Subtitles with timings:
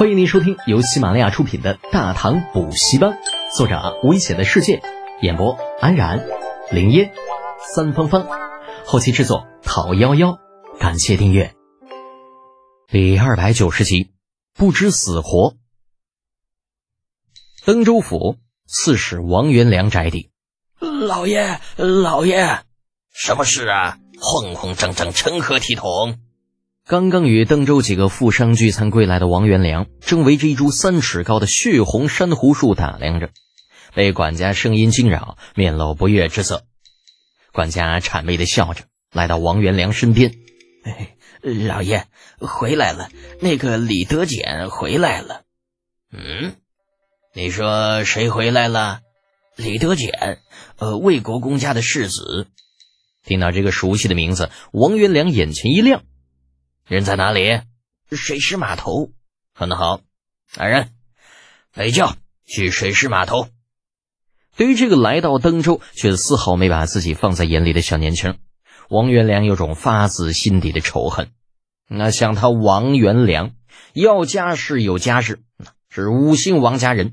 [0.00, 3.10] 欢迎您收听由喜马拉雅出品的《大唐补习班》，
[3.54, 4.80] 作者危险的世界，
[5.20, 6.26] 演播安然、
[6.70, 7.12] 林烟、
[7.74, 8.26] 三芳芳，
[8.86, 10.38] 后期制作陶幺幺。
[10.78, 11.54] 感谢订阅。
[12.88, 14.10] 第二百九十集，
[14.54, 15.56] 不知死活。
[17.66, 20.30] 登州府刺史王元良宅邸，
[20.78, 22.60] 老爷，老爷，
[23.12, 23.98] 什么事啊？
[24.18, 26.18] 慌慌张张，成何体统？
[26.90, 33.30] 刚刚与邓州几个富商聚餐归来的王元良，正围着一株三尺高的血红珊瑚树打量着，
[33.94, 36.64] 被管家声音惊扰，面露不悦之色。
[37.52, 40.34] 管家谄媚的笑着，来到王元良身边
[41.68, 42.08] ：“老爷
[42.40, 43.08] 回来了，
[43.40, 45.42] 那个李德俭回来了。
[46.10, 46.56] ”“嗯，
[47.32, 48.98] 你说谁回来了
[49.54, 50.40] ？”“李德俭，
[50.78, 52.48] 呃，魏国公家的世子。”
[53.24, 56.02] 听到这个熟悉的名字，王元良眼前一亮。
[56.90, 57.60] 人在哪里？
[58.10, 59.12] 水师码头。
[59.54, 60.00] 很好，
[60.56, 60.90] 来人，
[61.72, 63.46] 北叫去水师码头。
[64.56, 68.38] 对于这个来到登州却丝毫没把自己放在眼里的小年轻，
[68.88, 71.30] 王元良有种发自心底的仇恨。
[71.86, 73.52] 那像他王元良，
[73.92, 75.38] 要家世有家世，
[75.90, 77.10] 是五姓王家人；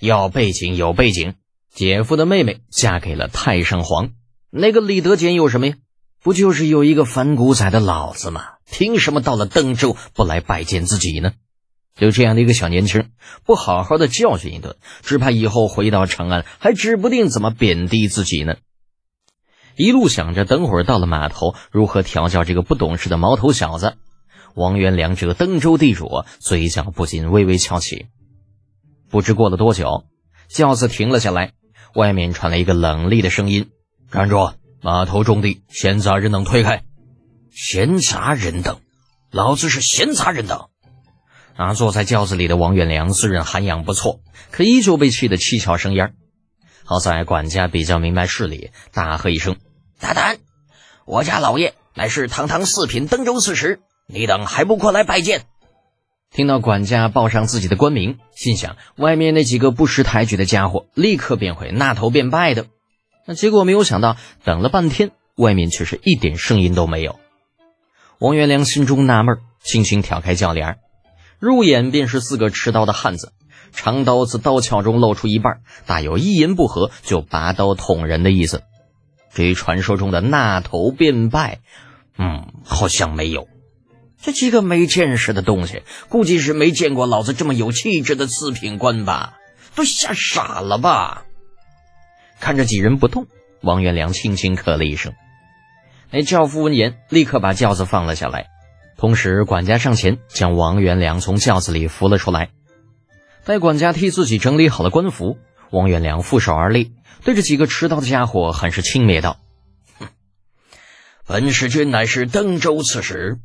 [0.00, 1.36] 要背景有背景，
[1.70, 4.14] 姐夫的妹妹嫁给了太上皇。
[4.50, 5.76] 那个李德俭有什么呀？
[6.20, 8.51] 不就是有一个反骨仔的老子吗？
[8.72, 11.32] 凭什么到了登州不来拜见自己呢？
[11.94, 13.10] 就这样的一个小年轻，
[13.44, 18.56] 不好好的教训一顿，只怕以后回到长安还指不定怎么贬低自己呢。
[19.76, 23.96] 一路想着等会儿到了码头如何调教这个不懂事的毛头小子，
[24.54, 28.06] 王元良这个登州地主嘴角不禁微微翘起。
[29.10, 30.04] 不知过了多久，
[30.48, 31.52] 轿子停了下来，
[31.94, 33.68] 外面传来一个冷厉的声音
[34.10, 34.50] ：“站住！”
[34.82, 36.82] 码头种地，闲杂人等推开。
[37.54, 38.80] 闲杂人等，
[39.30, 40.68] 老子是闲杂人等。
[41.54, 41.74] 啊！
[41.74, 46.14] 坐在轿子里的王元良虽然涵养不错，可依旧被气得七窍生烟。
[46.84, 49.56] 好在管家比较明白事理，大喝一声
[50.00, 50.38] ：“大胆！
[51.04, 55.42] 我家老爷乃是堂堂四品登州刺史，你等还不过来拜见？”
[56.32, 62.66] 听到管家报上自己的官名，心想外面那几个不识抬举的家伙立刻便会纳头便拜的。
[63.26, 67.20] 那结果没有想到，等了半天，外面却是一点声音都没有。
[68.22, 70.78] 王元良心中纳闷，轻轻挑开轿帘，
[71.40, 73.32] 入眼便是四个持刀的汉子，
[73.72, 78.62] 长刀自刀鞘中露出一半，大有一言不合就拔刀捅人的意思。
[79.34, 81.58] 至于传说中的纳头便拜，
[82.16, 83.48] 嗯，好像没有。
[84.20, 89.36] 这几个没见识的东西，估计是没见过老子这么有气质的四品官吧？
[89.74, 91.24] 都吓傻了吧？
[92.38, 93.26] 看着几人不动，
[93.62, 95.12] 王元良轻轻咳了一声。
[96.14, 98.50] 那轿夫闻言，立刻把轿子放了下来，
[98.98, 102.50] 同时管家上前将王元良从轿子里扶了出来。
[103.44, 105.38] 待管家替自己整理好了官服，
[105.70, 106.92] 王元良负手而立，
[107.24, 109.38] 对着几个持刀的家伙很是轻蔑道
[109.98, 110.08] ：“哼，
[111.26, 113.38] 本使君乃是登州刺史，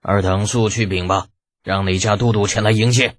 [0.00, 1.26] 尔等速去禀吧，
[1.62, 3.16] 让哪家都督前来迎接。”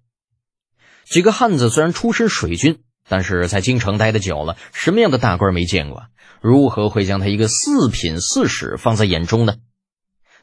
[1.05, 2.81] 几个汉子虽然出身水军。
[3.07, 6.07] 但是在京城待的久了，什么样的大官没见过？
[6.41, 9.55] 如何会将他一个四品四使放在眼中呢？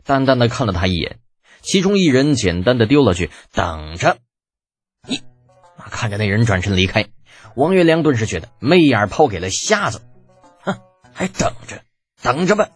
[0.05, 1.19] 淡淡的看了他一眼，
[1.61, 4.19] 其中一人简单的丢了句“等着”，
[5.07, 5.23] 你
[5.77, 7.07] 看着那人转身离开，
[7.55, 10.03] 王元良顿时觉得媚眼抛给了瞎子，
[10.63, 10.77] 哼，
[11.13, 11.83] 还等着，
[12.21, 12.69] 等着吧，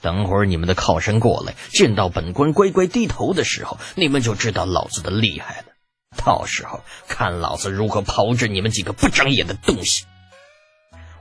[0.00, 5.66] 等会儿你们的靠山过来，见到本官乖乖低头的时候，你们就知道老子的厉害了。
[6.24, 10.04] 到时候看老子如何炮制你们几个不长眼的东西！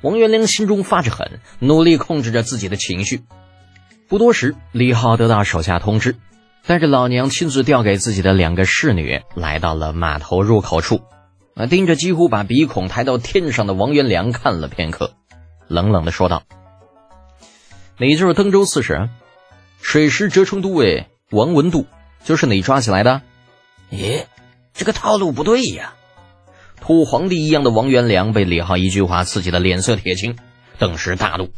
[0.02, 3.24] 王元良心中发着狠，努力控制着自己的情绪。
[4.08, 6.16] 不多时，李浩得到手下通知，
[6.66, 11.02] 带着老娘亲自调给自己的两个侍女，来到了码头入口处。
[11.56, 15.14] 啊，盯着几乎把鼻孔抬到天上的王元良看了片刻，
[15.68, 16.44] 冷冷的说道
[18.00, 19.10] ：“你就是登州刺史，
[19.82, 21.86] 水师折冲都尉王文度，
[22.24, 23.22] 就是你抓起来的？”
[23.92, 24.24] 咦？
[24.80, 25.94] 这个套路不对呀！
[26.80, 30.38] 土皇帝一样的王元良被李浩一句话刺激的脸色铁青，
[30.78, 31.52] 顿时大怒：“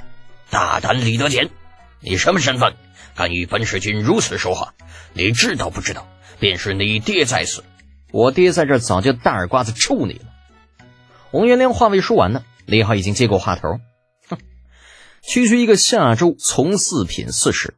[0.49, 1.51] 大胆李德俭，
[1.99, 2.73] 你什么身份？
[3.13, 4.73] 敢与本使君如此说话？
[5.13, 6.07] 你知道不知道？
[6.39, 7.63] 便是你爹在此，
[8.11, 10.25] 我爹在这早就大耳刮子抽你了。”
[11.29, 13.79] 王元良话未说完呢，李浩已经接过话头
[14.29, 14.39] ：“哼，
[15.21, 17.75] 区区一个夏州从四品四使，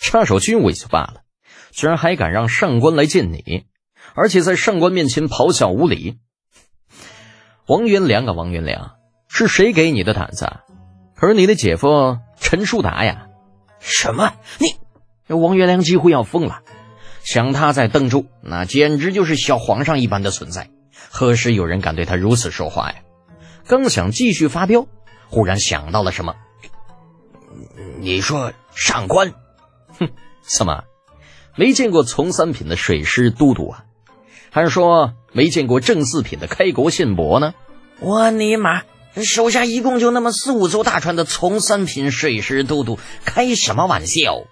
[0.00, 1.24] 插手军务也就罢了，
[1.72, 3.66] 居然还敢让上官来见你！”
[4.14, 6.18] 而且在上官面前咆哮无礼，
[7.66, 8.96] 王元良啊，王元良，
[9.28, 10.50] 是谁给你的胆子？
[11.14, 13.26] 可是你的姐夫陈树达呀！
[13.80, 14.34] 什么？
[14.58, 14.76] 你？
[15.34, 16.62] 王元良几乎要疯了。
[17.22, 20.70] 想他在邓州，那简直就是小皇上一般的存在。
[21.10, 22.98] 何时有人敢对他如此说话呀？
[23.66, 24.86] 刚想继续发飙，
[25.28, 26.34] 忽然想到了什么。
[28.00, 29.34] 你说上官？
[29.98, 30.08] 哼，
[30.42, 30.84] 怎么
[31.56, 33.84] 没见过从三品的水师都督啊？
[34.58, 37.54] 还是说没见过正四品的开国宪伯呢？
[38.00, 38.82] 我尼玛，
[39.14, 44.48] 手下一共就那么四五艘大船的从三品水师都督，开什么玩笑？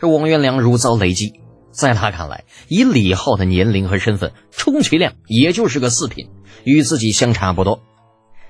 [0.00, 1.40] 这王元良如遭雷击，
[1.72, 6.30] 在他看来，以李浩的年龄和身份，充其量也就是个四品，
[6.62, 7.82] 与自己相差不多。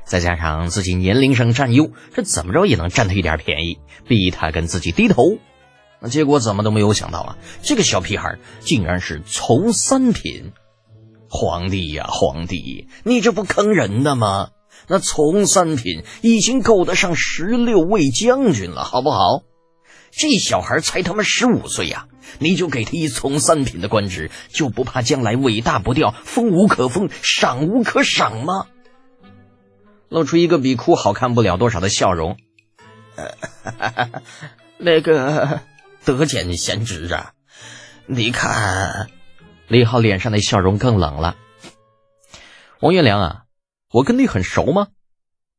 [0.05, 5.39] 再加上自己年龄上占优，这怎么着也能占他一点便宜，逼他跟自己低头。
[6.01, 10.53] 那结果怎么都没有想到啊，这个小屁孩竟然是从三品。
[11.29, 14.51] 皇帝呀，皇帝，你这不坑人的吗？
[14.89, 19.43] 那从三品已经够得上十六位将军了，好不好？
[20.13, 22.07] 这小孩才他妈十五岁呀，
[22.39, 28.67] 你就给他一从三品的官职，就不怕将来尾大不掉，封无可封，赏无可赏吗？
[30.09, 32.37] 露出一个比哭好看不了多少的笑容。
[33.17, 33.35] 呃，
[34.79, 35.61] 那个
[36.05, 37.33] 德简贤侄啊，
[38.07, 39.09] 你看，
[39.69, 41.37] 李浩脸上的笑容更冷了。
[42.81, 43.43] 王元良啊，
[43.91, 44.89] 我跟你很熟吗？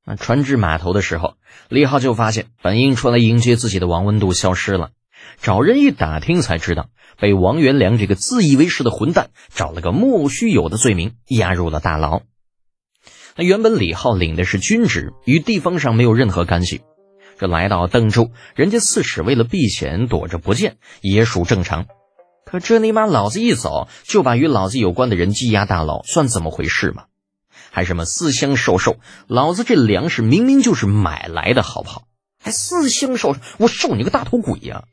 [0.06, 1.36] 那船至码头的时候，
[1.68, 4.92] 李浩就发现本应出来迎接自己的王文度消失了。
[5.42, 6.90] 找人一打听，才知道
[7.20, 12.22] 被王元良这个自以为是的混蛋找了个莫须有的罪名，押入了大牢。
[13.36, 16.82] 那原本李浩领的是军职，与地方上没有任何干系。
[17.38, 21.88] 这来到邓州，人家刺史为了避险躲着不见，也属正常。
[22.50, 27.04] 可这尼玛老子一走，就把与老子有关的人羁押大牢，算怎么回事嘛？
[27.72, 28.96] 还什么私相授受？
[29.28, 32.04] 老子这粮食明明就是买来的，好不好？
[32.42, 33.42] 还私相授受？
[33.58, 34.86] 我受你个大头鬼呀！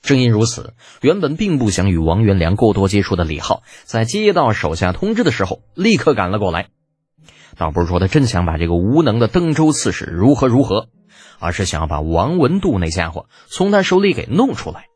[0.00, 0.72] 正因如此，
[1.02, 6.68] 原本并不想与王元良过多接触的李浩，在接到手下通知的时候，立刻赶了过来。
[7.58, 10.88] 倒不是说他真想把这个无能的登州刺史如何如何，
[11.38, 14.86] 而是想要把王文度那家伙从他手里给弄出来。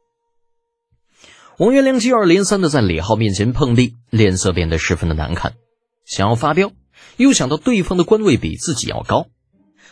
[1.58, 5.54] 王元良接二连三的在李浩面前碰壁，脸色变得十分的难看，
[6.04, 6.72] 想要发飙，
[7.16, 9.28] 又想到对方的官位比自己要高，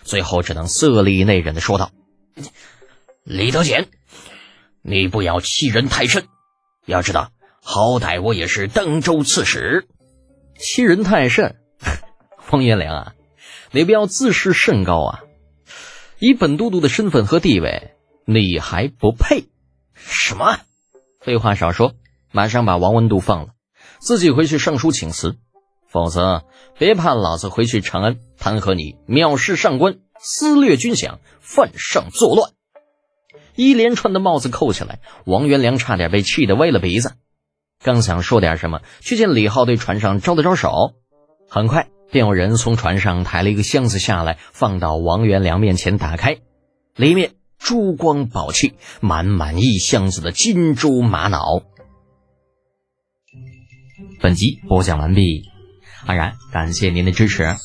[0.02, 1.90] 最后只能色厉内荏的说道
[3.24, 3.88] ：“李德简，
[4.82, 6.26] 你不要欺人太甚，
[6.84, 7.30] 要知道，
[7.62, 9.86] 好歹我也是登州刺史，
[10.58, 11.56] 欺人太甚。”
[12.52, 13.14] 王元良啊，
[13.70, 15.20] 你不要自视甚高啊！
[16.18, 17.94] 以本都督的身份和地位，
[18.26, 19.46] 你还不配？
[19.94, 20.60] 什么？
[21.24, 21.94] 废话少说，
[22.32, 23.48] 马上把王文度放了，
[23.98, 25.38] 自己回去上书请辞，
[25.88, 26.44] 否则
[26.78, 32.50] 别怕老子回去长安弹劾你藐视上官、私掠军饷、犯上作乱。
[33.54, 37.14] 一连串的帽子扣起来，王元良差点被气得歪了鼻子。
[37.82, 40.92] 刚想说点什么，却见李浩对船上招了招手，
[41.48, 41.88] 很快。
[42.10, 46.40] 便有人从船上抬了一个箱子下来，放到王元良面前，打开，
[46.94, 47.32] 里面
[47.64, 51.62] 珠光宝气，满满一箱子的金珠玛瑙。
[54.20, 55.44] 本集播讲完毕，
[56.04, 57.56] 安然感谢您的支持。